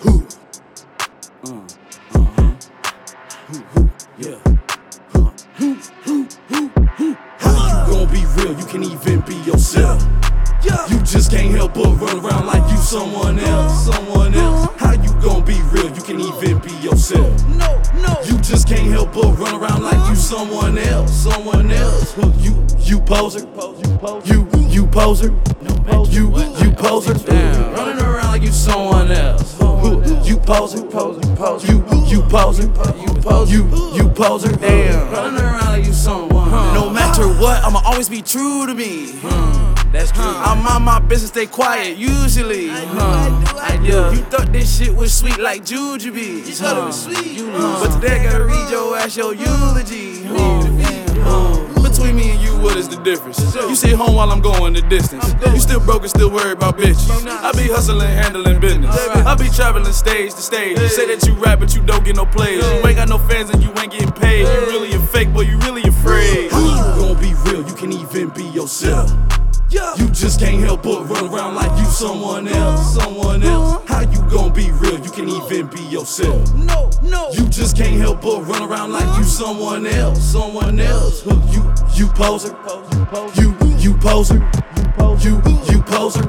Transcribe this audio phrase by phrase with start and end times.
[0.00, 0.26] Who?
[1.42, 1.64] Uh,
[2.12, 2.54] uh-huh.
[3.46, 4.38] Who, who, yeah.
[5.12, 5.30] Huh.
[5.54, 7.16] Who, who, who, who?
[7.38, 8.58] How you gon' be real?
[8.58, 10.02] You can even be yourself.
[10.90, 14.68] You just can't help but run around like you someone else, someone else.
[14.76, 15.90] How you gon' be real?
[15.94, 17.46] You can even be yourself.
[17.48, 18.20] No, no.
[18.24, 22.16] You just can't help but run around like you someone else, someone else.
[22.38, 23.46] You, you poser,
[24.24, 25.28] you, you poser,
[26.10, 26.24] you,
[26.58, 27.14] you poser.
[27.14, 29.58] Running around like you someone else.
[30.26, 32.62] You poser, you, you poser,
[33.46, 34.52] you, you poser.
[34.56, 35.10] Damn.
[35.10, 36.50] Running around like you someone.
[36.74, 39.12] No matter what, I'ma always be true to me.
[39.12, 40.22] Hmm, that's true.
[40.24, 42.70] I'm on my business, stay quiet, usually.
[42.70, 43.88] I do.
[43.88, 44.10] Yeah.
[44.12, 46.46] You thought this shit was sweet like jujubes.
[46.46, 47.38] You thought it was sweet.
[47.52, 50.23] But today I gotta read your ass your eulogy.
[53.04, 53.54] Difference?
[53.54, 55.34] You stay home while I'm going the distance.
[55.52, 57.26] You still broke and still worried about bitches.
[57.28, 58.96] I be hustling, handling business.
[58.96, 60.78] I be traveling stage to stage.
[60.80, 62.64] You say that you rap, but you don't get no plays.
[62.64, 64.40] You ain't got no fans and you ain't getting paid.
[64.40, 66.50] You really a fake, boy, you really afraid.
[66.50, 67.66] How you gon' be real?
[67.68, 69.12] You can even be yourself.
[69.70, 73.82] You just can't help but run around like you someone else, someone else.
[73.88, 75.00] How you gon' be real?
[75.00, 76.54] You can even be yourself.
[76.54, 77.30] No, no.
[77.32, 80.93] You just can't help but run around like you someone else, someone else.
[81.22, 82.48] You, you poser,
[83.36, 84.34] you, you poser,
[85.22, 86.22] you, you you poser.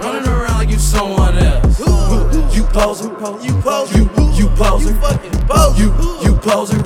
[0.00, 1.78] Running around like you someone else.
[1.78, 3.08] You poser,
[3.42, 3.98] You poser.
[3.98, 5.82] you, you poser, You fucking poser.
[5.82, 5.92] you,
[6.24, 6.78] you poser.